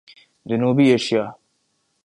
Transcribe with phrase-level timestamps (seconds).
[0.49, 1.25] جنوبی ایشیا